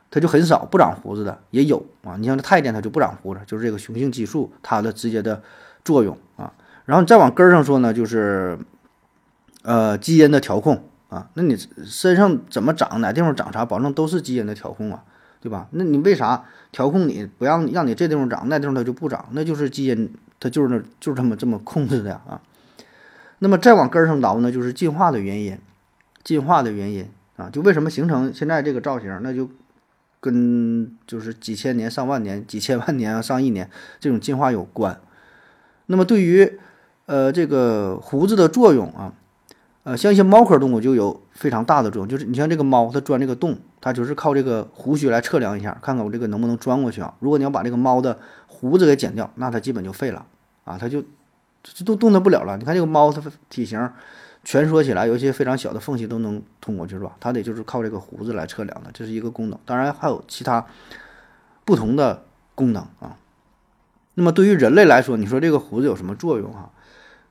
[0.10, 2.16] 他就很少不长胡子的也有啊。
[2.18, 5.44] 你像这太监他就不长胡子，就是这个雄性激素它的直接的
[5.84, 6.54] 作用啊。
[6.86, 8.58] 然后你再往根儿上说呢，就是
[9.64, 10.90] 呃基因的调控。
[11.14, 15.04] 啊，那你身上怎么长，哪地方长啥，保证都是基因的调控啊，
[15.40, 15.68] 对吧？
[15.70, 19.24] 那你为啥调控你不让让你这地方长，那地方它就不长？
[19.34, 22.42] 那就是基因，它就是那就是这么这么控制的啊。
[23.38, 25.56] 那么再往根上倒呢，就是进化的原因，
[26.24, 29.48] 进化的原因啊，就为什么形成现在这个造型，那就
[30.20, 35.00] 跟就是几千年、上万年、几千万年啊、上亿年这种进化有关。
[35.86, 36.58] 那么对于
[37.06, 39.14] 呃这个胡子的作用啊。
[39.84, 47.14] 呃，像一些猫科动物就有非常大的作用，就是你像这个猫，它钻这个洞，它就是靠这个胡须来测量一下，看看我这个能不能钻过去啊。
[47.20, 48.18] 如果你要把这个猫的
[48.48, 50.26] 胡子给剪掉，那它基本就废了
[50.64, 51.04] 啊，它就
[51.62, 52.56] 这都动弹不了了。
[52.56, 53.92] 你看这个猫，它体型
[54.46, 57.18] 蜷缩起来，有一些非常小的缝隙都能通过去，是吧？
[57.20, 59.60] 它得就是靠这个胡子来测量的，这是一个功能。
[59.66, 60.66] 当然还有其他
[61.66, 62.24] 不同的
[62.56, 63.18] 功能啊。
[64.14, 66.70] 那么对于人类来说，你说这个胡子有什么作用啊？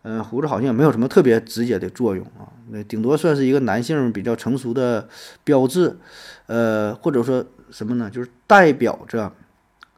[0.03, 5.09] 嗯，胡子好像也没有什么特别直接的作用啊，那顶多算是一个男性比较成熟的
[5.45, 5.97] 标志，
[6.47, 8.11] 呃，或者说什么呢？
[8.11, 9.33] 就是代表着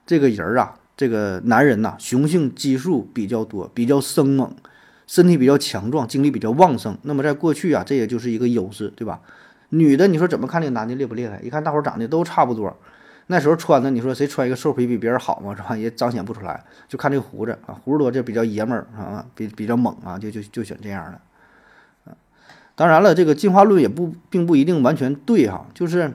[0.04, 4.54] 这个人儿啊，这个男人呐，雄性激素比较多，比较生猛，
[5.06, 6.98] 身体比较强壮，精力比较旺盛。
[7.02, 9.20] 那么在过去啊，这也就是一个优势，对吧？
[9.70, 11.40] 女的，你说怎么看这个男的厉不厉害？
[11.42, 12.76] 一看大伙长得都差不多。
[13.26, 15.56] 那时候穿的，你说谁穿一个兽皮比别人好嘛？
[15.56, 15.74] 是吧？
[15.76, 21.18] 也彰显不出来，就看这个胡子啊，胡子多就比较爷们儿啊，比比较猛啊，就就就选这样的。
[22.10, 22.16] 啊，
[22.74, 26.12] 当然了，这个进化论也不并不一定完全对哈，就是，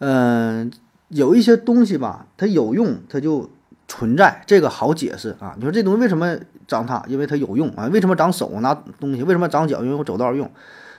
[0.00, 0.72] 嗯，
[1.08, 3.48] 有一些东西吧，它有用，它就
[3.86, 5.54] 存在，这个好解释啊。
[5.56, 7.04] 你说这东西为什么长它？
[7.06, 7.86] 因为它有用啊。
[7.92, 9.22] 为什么长手拿东西？
[9.22, 9.84] 为什么长脚？
[9.84, 10.50] 因为我走道用。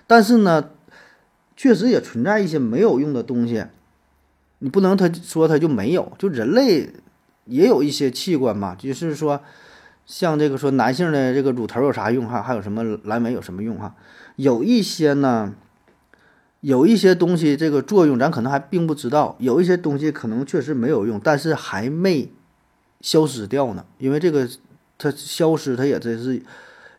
[0.08, 0.70] 但是呢，
[1.58, 3.66] 确实也存在一些没有用的东西。
[4.64, 6.90] 你不能他说他就没有，就人类
[7.44, 9.42] 也有一些器官嘛，就是说，
[10.06, 12.42] 像这个说男性的这个乳头有啥用哈？
[12.42, 13.94] 还有什么阑尾有什么用哈？
[14.38, 15.54] 有一些呢，
[16.62, 22.32] 有一些东西这个作用咱可能还并不知道，有一些东西可能确实没有用，但是还没
[23.02, 24.48] 消失掉呢，因为这个
[24.98, 26.42] 它消失它也真是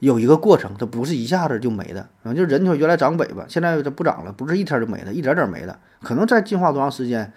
[0.00, 2.34] 有一个过程，它不是一下子就没的啊。
[2.34, 7.32] 就人说原来长尾巴，现在它不长了，不是一天就没的，一点点没的，可能在进化多长时间。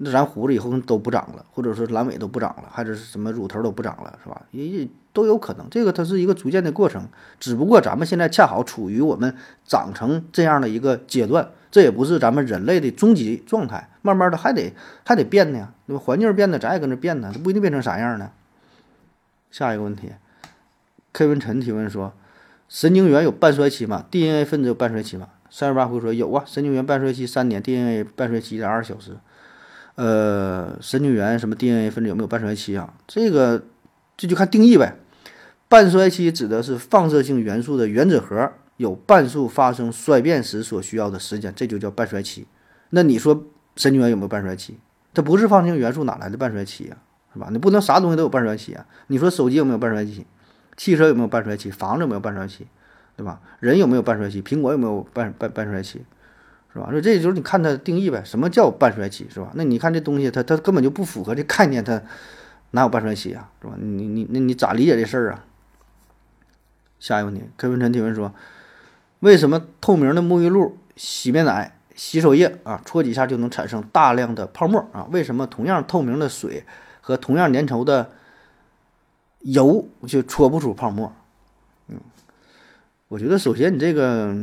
[0.00, 4.42] 那咱胡子以后都不长了，或者说阑尾都不长了，还是什么乳头都不长了，是吧？
[4.52, 5.66] 也也都有可能。
[5.70, 7.08] 这个它是一个逐渐的过程，
[7.40, 9.34] 只不过咱们现在恰好处于我们
[9.64, 14.72] 长成这样的一个阶段，这也不是咱们人类的终极状态，慢慢的还得
[15.04, 16.02] 还得变呢，对吧？
[16.04, 18.30] 环境变的，咱也跟着变呢，这不一定变成啥样呢。
[19.50, 20.12] 下一个问题
[21.12, 22.12] ，K 文晨提问说：
[22.68, 25.30] 神经元有半衰期吗？DNA 分子有半衰期吗？
[25.50, 29.16] 三十八回说有啊，神经元半衰期三年，DNA 半衰期一点二小时。
[29.98, 32.94] 呃，神经元什么 DNA 分子有没有半衰期啊？
[33.08, 33.64] 这个
[34.16, 34.94] 这就看定义呗。
[35.66, 42.46] 半衰期指的是放射性元素的原子核有半数发生衰变时所需要的时间，这就叫半衰期。
[42.90, 44.78] 那你说神经元有没有半衰期？
[45.12, 46.96] 它不是放射性元素哪来的半衰期呀？
[47.34, 47.48] 是吧？
[47.50, 48.86] 你不能啥东西都有半衰期啊？
[49.08, 50.24] 你说手机有没有半衰期？
[50.76, 51.72] 汽车有没有半衰期？
[51.72, 52.68] 房子有没有半衰期？
[53.16, 53.40] 对吧？
[53.58, 54.40] 人有没有半衰期？
[54.40, 56.04] 苹果有没有半半半衰期？
[56.78, 56.90] 是吧？
[56.90, 59.50] 所以这就是你看它定义呗，什么叫半衰期，是吧？
[59.54, 62.00] 那你看这东西，它它根本就不符合这概念，它
[62.70, 63.74] 哪有半衰期啊，是吧？
[63.76, 65.44] 你你那你咋理解这事儿啊？
[67.00, 68.32] 下一个问题，柯文晨提问说，
[69.20, 75.08] 为什么透明的沐浴露、洗面奶、洗手液啊，搓几下就能产生大量的泡沫啊？
[75.10, 76.64] 为什么同样透明的水
[77.00, 78.10] 和同样粘稠的
[79.40, 81.12] 油就搓不出泡沫？
[81.88, 81.98] 嗯，
[83.08, 84.36] 我觉得首先你这个。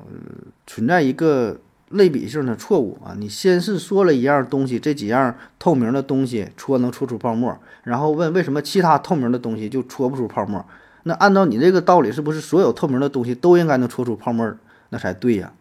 [0.00, 1.58] 嗯，存在一个
[1.90, 3.14] 类比性的错误啊！
[3.18, 10.64] 你先是说了一样东西，这几样透明的东西戳能戳出泡沫，然后问为什么其他透明的东西就戳不出泡沫？
[11.02, 14.54] 那按照你这个道理，是不是所有透明的东西都应该能戳出泡沫？
[14.90, 15.52] 那才对呀，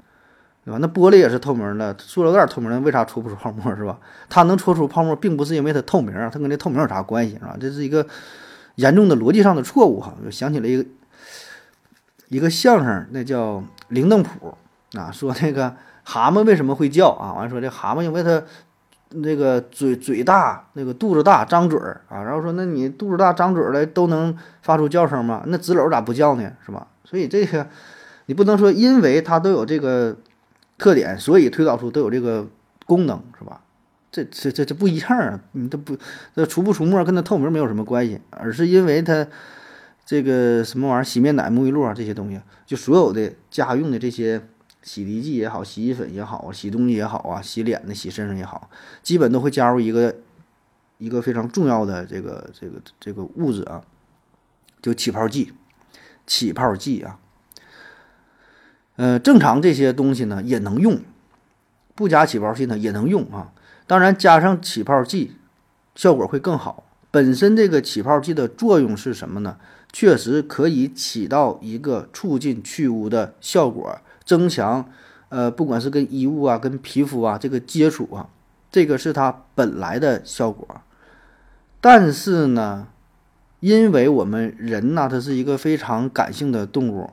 [0.65, 0.77] 对吧？
[0.79, 3.75] 那玻璃也是透明的，塑料袋透明的，为啥戳不出泡沫？
[3.75, 3.97] 是吧？
[4.29, 7.33] 它能戳出泡沫，并不是因为它透明，它跟这透明有啥关系？
[7.33, 7.57] 是吧？
[7.59, 8.05] 这是一个
[8.75, 10.15] 严重的逻辑上的错误哈！
[10.23, 10.85] 我想起了一个。
[12.29, 14.55] 一个相声，那叫铃铛谱
[14.93, 17.33] 啊， 说那个蛤蟆为什么会叫啊？
[17.33, 18.41] 完说这蛤蟆因为它
[19.11, 22.21] 那个嘴嘴大，那个肚子大，张嘴儿啊。
[22.23, 25.43] 然后说那你肚子大张嘴儿的都能发出叫声吗？
[25.47, 26.51] 那纸篓咋不叫呢？
[26.65, 26.87] 是吧？
[27.03, 27.67] 所以这个
[28.25, 30.15] 你不能说因为它都有这个
[30.77, 32.45] 特点，所以推导出都有这个
[32.85, 33.61] 功能，是吧？
[34.11, 35.39] 这这这这不一样啊！
[35.51, 35.97] 你这不
[36.35, 39.27] 这出不出沫跟它透明没有什么关系，而是因为它。
[40.07, 44.41] 这个什么玩意儿，洗面奶、沐浴露啊，这些东西，就所有的家用的这些
[44.81, 48.69] 洗涤剂也好，洗衣粉也好，洗东西也好啊，洗脸的、洗身上也好，
[49.03, 50.15] 基本都会加入一个
[50.97, 53.83] 一个非常重要的这个这个这个物质啊，
[54.81, 55.51] 就起泡剂。
[56.25, 57.19] 起泡剂啊，
[58.97, 61.01] 呃，正常这些东西呢也能用，
[61.95, 63.53] 不加起泡剂呢也能用啊。
[63.85, 65.37] 当然，加上起泡剂，
[65.95, 66.83] 效果会更好。
[67.11, 69.57] 本身这个起泡剂的作用是什么呢？
[69.91, 74.87] 确实可以起到一个促进去污的效果，增强，
[75.29, 78.29] 呃，不管是跟衣物啊、跟皮肤啊这个接触啊，
[78.71, 80.67] 这个是它本来的效果。
[81.81, 82.89] 但是呢，
[83.59, 87.09] 因为我们人呢，它是一个非常感性的动物，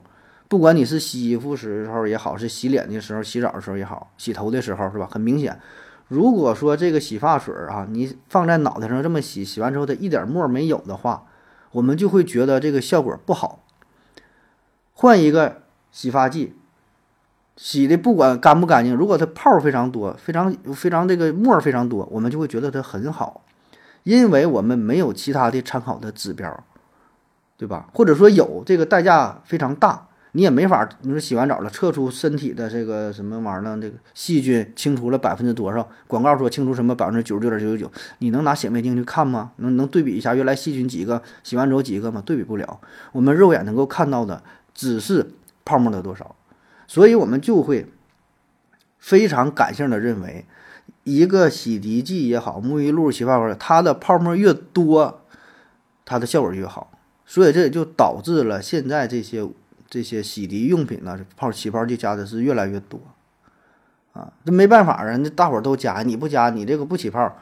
[0.49, 5.09] 不管你是洗衣服时候也好，是洗脸的时候、洗澡的时候也好，洗头的时候是吧？
[5.11, 5.59] 很明显，
[6.09, 11.25] 如果说这个洗发水啊，你放在脑袋上这么洗，洗完之后它一点沫没有的话。
[11.75, 13.61] 我们就会觉得这个效果不好，
[14.95, 16.55] 换一个洗发剂，
[17.57, 23.43] 洗的不管干不干净，如果它泡非常多，非常非常这个沫非常多，我们就会觉得它很好，
[24.05, 26.65] 因为我们没有其他的参考的指标，
[27.57, 27.89] 对吧？
[27.93, 30.09] 或者说有这个代价非常大。
[30.37, 33.79] 你也没法，你说洗完澡了测出身体的这个什么玩意儿呢？
[33.81, 35.89] 这个细菌清除了百分之多少？
[36.09, 39.53] 广告说清除什么百分之九十九点九九九，你能拿显微镜去看吗？
[39.59, 42.21] 能能对比一下原来细菌几个，洗完之后几个吗？
[42.27, 42.81] 对比不了。
[43.13, 44.43] 我们肉眼能够看到的
[44.75, 45.31] 只是
[45.65, 46.35] 泡沫的多少，
[46.89, 47.87] 所以我们就会
[48.99, 50.47] 非常感性的认为，
[51.05, 55.23] 一个洗涤剂也好，沐浴露、洗发水，它的泡沫越多，
[56.05, 56.91] 它的效果越好。
[57.25, 59.49] 所以这也就导致了现在这些。
[59.95, 62.99] 这些洗涤用品呢，泡起泡剂加的是越来越多，
[64.13, 67.33] 啊，这没办法啊，那大伙儿都加，你不加，你这个不起泡，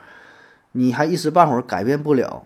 [0.72, 2.44] 你还一时半会儿改变不了，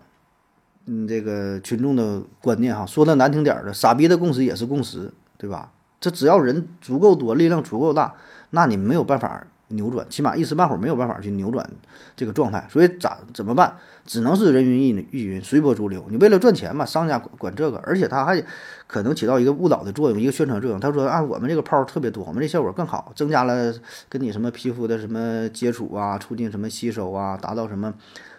[0.85, 5.73] 嗯，这个群众的观念哈，说的难听点儿的，傻逼的共识也是共识，对吧？
[5.99, 8.15] 这只要人足够多，力量足够大，
[8.51, 9.45] 那你没有办法。
[9.69, 11.69] 扭转，起码一时半会儿没有办法去扭转
[12.15, 13.77] 这个状态，所以咋怎么办？
[14.05, 16.05] 只能是人云亦云，随波逐流。
[16.09, 18.41] 你为了赚钱嘛，商家管管这个，而且他还
[18.87, 20.79] 可能起到一个误导的作用，一个宣传作用。
[20.79, 23.73] 他说啊，我们这个泡特别多，我们这效果更好，增加了
[24.07, 27.93] 跟你什么皮肤的什么接触啊，促进什么吸收啊，达到什么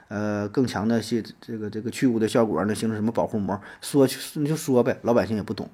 [0.09, 3.61] 呃更强的吸这个这个去污的效果，那形成什么保护膜？
[3.83, 5.69] 说你就说呗，老百姓也不懂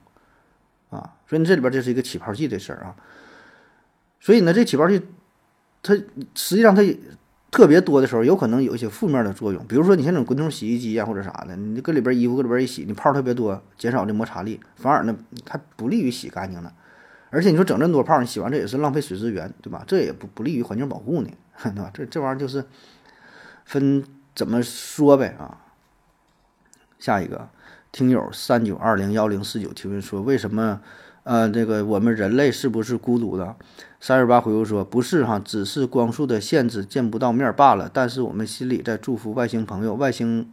[0.90, 1.12] 啊。
[1.28, 2.96] 所以你这里边这是一个起泡剂的事儿啊。
[4.18, 5.00] 所以呢，这起泡剂。
[5.84, 5.94] 它
[6.34, 6.82] 实际上它
[7.50, 9.64] 特别多的时候，有可能有一些负面的作用。
[9.66, 15.14] 比如说，你像那种滚筒洗衣机呀，或者啥的，你搁里边衣服搁里边一洗，你泡特别多，减少这摩擦力，反而呢，
[15.44, 16.72] 它不利于洗干净了。
[17.30, 19.84] 而且你说整这么多泡，你洗完这也是浪费水资源，对吧？
[19.86, 21.28] 这也不不利于环境保护呢，
[21.62, 21.90] 对吧？
[21.92, 22.64] 这这玩意儿就是
[23.64, 24.02] 分
[24.34, 25.58] 怎么说呗啊。
[26.98, 27.48] 下一个
[27.92, 30.80] 听友三九二零幺零四九提问说，为什么
[31.24, 33.54] 呃这个我们人类是不是孤独的？
[34.06, 37.90] 三十八回复说不是哈，只是光速的限制见不到面罢了。
[37.90, 40.52] 但是我们心里在祝福外星朋友，外星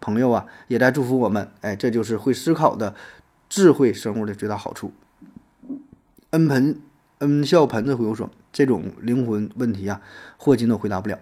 [0.00, 1.46] 朋友啊也在祝福我们。
[1.60, 2.94] 哎，这就是会思考的
[3.50, 4.94] 智慧生物的最大好处。
[6.30, 6.80] 恩盆
[7.18, 10.00] 恩笑盆子回复说，这种灵魂问题啊，
[10.38, 11.18] 霍金都回答不了。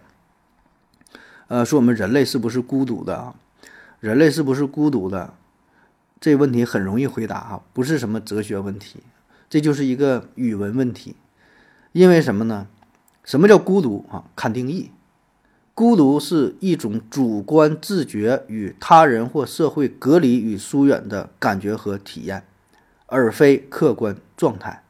[1.49, 3.35] 呃，说我们人类是不是孤独的啊？
[3.99, 5.35] 人类是不是孤独的？
[6.20, 9.01] 这问题很容易回答啊，不是什么哲学问题，
[9.51, 11.16] 这就是一个语文问题。
[11.95, 12.66] 因为什么呢？
[13.22, 14.24] 什么叫孤独啊？
[14.34, 14.90] 看定义，
[15.74, 22.42] 孤独是一种主观自觉与他人或社会隔离与疏远的感觉和体验，
[23.07, 24.82] 而非客观状态。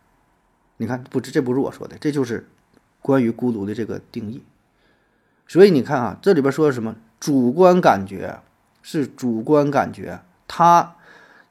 [0.78, 2.48] 你看，不，这不是我说的，这就是
[3.02, 4.42] 关于孤独的这个定义。
[5.46, 6.96] 所以你看啊，这里边说的什么？
[7.20, 8.40] 主观感觉
[8.80, 10.96] 是主观感觉，他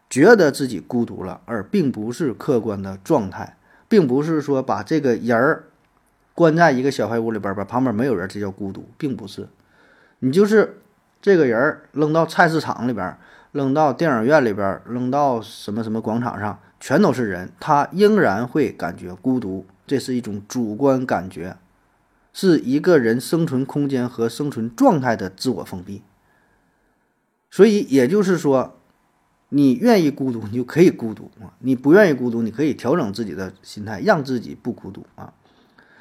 [0.09, 3.55] 觉得自己孤独了，而并不是客观的状态。
[3.93, 5.65] 并不是说把这个人儿
[6.33, 9.47] 关在一个小黑屋里边儿，旁边没有人，这叫孤独，并不是。
[10.17, 10.81] 你就是
[11.21, 13.15] 这个人儿扔到菜市场里边，
[13.51, 19.63] 扔到电影院里边，扔到什么什么广场上，全都是人，他仍然会感觉孤独。
[19.85, 21.57] 这是一种主观感觉，
[22.33, 26.01] 是一个人生存空间和生存状态的自我封闭。
[27.51, 28.79] 所以也就是说。
[29.55, 31.53] 你愿意孤独，你就可以孤独啊！
[31.59, 35.31] 你不愿意孤独，你可以调整自己的心态，让自己不孤独啊。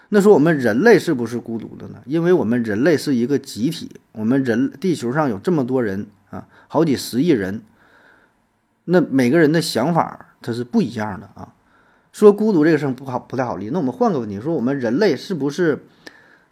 [0.09, 1.99] 那说我们人类是不是孤独的呢？
[2.07, 7.63] 因为我们人类是一个集体，我们人地球上有这么多人啊，好几十亿人，
[8.87, 11.53] 那每个人的想法它是不一样的啊。
[12.11, 13.69] 说孤独这个事儿不好，不太好理。
[13.71, 15.85] 那我们换个问题，说我们人类是不是？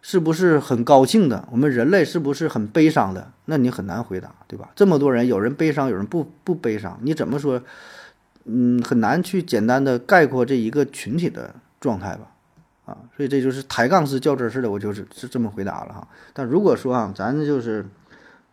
[0.01, 1.47] 是不是很高兴的？
[1.51, 3.31] 我们人类是不是很悲伤的？
[3.45, 4.71] 那你很难回答，对吧？
[4.75, 7.61] 这么多人，有人悲伤，有人不不悲伤，你怎么说？
[8.45, 12.31] 嗯，很难去简单的概括这一个群体的状态吧？
[12.85, 16.07] 啊，所以这就是抬杠式较真似的，我就是是这么回答了哈。
[16.33, 17.85] 但如果说啊，咱就是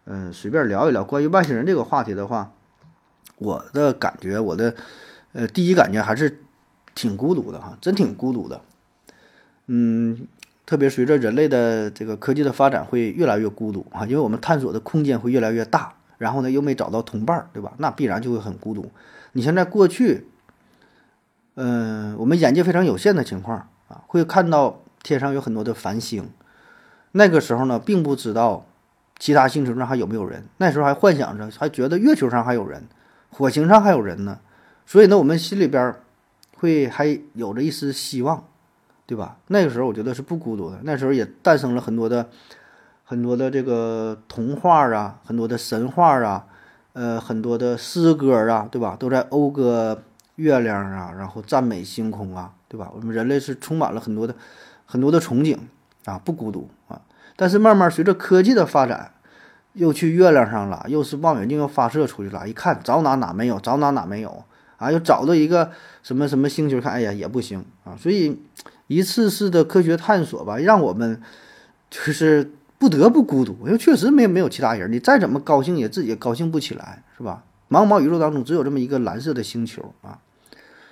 [0.04, 2.52] 嗯随便聊一聊关于外星人这个话题的话，
[3.38, 4.74] 我的感觉，我的
[5.32, 6.42] 呃第一感觉还是
[6.94, 8.60] 挺孤独的哈，真挺孤独的，
[9.68, 10.28] 嗯。
[10.68, 17.72] 特别随着人类的这个科技的发展，会越来越孤独啊，因为我们探索的空间会越来越大，然后呢又没找到同伴，对吧？
[17.78, 18.92] 那必然就会很孤独。
[19.32, 20.26] 你像在过去，
[21.54, 26.28] 嗯，我们眼界非常有限的情况啊，会看到天上有很多的繁星，
[27.12, 28.66] 那个时候呢，并不知道
[29.18, 32.86] 其他星球上还有没有人，那时候还幻想着，还觉得月球上还有人，
[33.30, 34.38] 火星上还有人呢，
[34.84, 35.94] 所以呢，我们心里边
[36.58, 38.44] 会还有着一丝希望。
[39.08, 39.38] 对吧？
[39.46, 40.80] 那个时候我觉得是不孤独的。
[40.82, 42.28] 那时候也诞生了很多的、
[43.04, 46.44] 很多的这个童话啊，很多的神话啊，
[46.92, 48.96] 呃，很多的诗歌啊，对吧？
[49.00, 50.02] 都在讴歌
[50.36, 52.92] 月亮啊，然后赞美星空啊，对吧？
[52.94, 54.34] 我们人类是充满了很多的、
[54.84, 55.56] 很多的憧憬
[56.04, 57.00] 啊，不孤独啊。
[57.34, 59.12] 但是慢慢随着科技的发展，
[59.72, 64.44] 又去月亮上了，又是望远镜又发射出去了，一看找哪哪没有，找哪哪没有
[64.76, 65.70] 啊，又找到一个
[66.02, 68.42] 什么什么星球看，哎呀也不行啊，所以。
[68.88, 71.22] 一次次的科学探索吧，让我们
[71.88, 77.44] 就是不得不孤独，因为确实没没有其他人，你再怎么高兴也自己高兴不起来，是吧？
[77.70, 80.18] 茫茫宇宙当中只有这么一个蓝色的星球啊。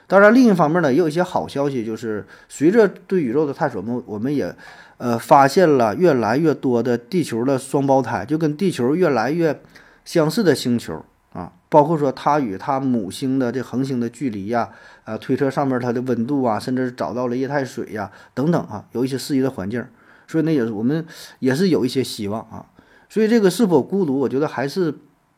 [0.07, 4.55] 当然，另一方面呢，也有一些好消息，就是随着对宇宙的探索，我们我们也
[4.99, 9.61] 呃发现了越来越多的地球的双胞胎，就跟地球越来越
[10.05, 11.05] 相似的星球。
[11.33, 14.71] 啊，包括说它与它母星的这恒星的距离呀，
[15.07, 19.83] 啊推测上面它的温度啊，甚至找到了液态水呀，等等啊，有一些适宜的环境，
[20.27, 21.07] 所以呢，也是我们
[21.39, 22.67] 也是有一些希望啊。
[23.09, 24.93] 所以这个是否孤独，我觉得还是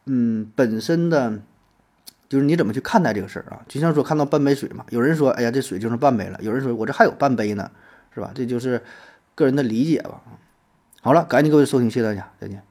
[0.06, 1.40] 嗯本身的，
[2.28, 3.62] 就是你怎么去看待这个事儿啊？
[3.68, 7.70] 就像说看到半杯水嘛，有人说哎呀这水就剩半杯了，有人说我这还有半杯呢，
[8.14, 8.32] 是吧？
[8.34, 8.82] 这就是
[9.34, 10.22] 个人的理解吧。
[11.02, 12.62] 好了，感谢各位收听，谢谢大家，再见。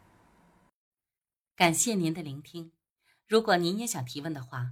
[1.56, 2.72] 感谢您的聆听。
[3.28, 4.72] 如果您也想提问的话，